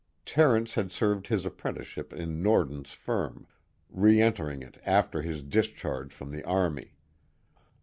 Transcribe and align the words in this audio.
Terence 0.25 0.73
had 0.73 0.91
served 0.91 1.27
his 1.27 1.45
apprenticeship 1.45 2.11
in 2.11 2.41
Norden's 2.41 2.91
firm, 2.93 3.45
re 3.91 4.19
entering 4.19 4.63
it 4.63 4.81
after 4.83 5.21
his 5.21 5.43
discharge 5.43 6.11
from 6.11 6.31
the 6.31 6.43
Army. 6.43 6.95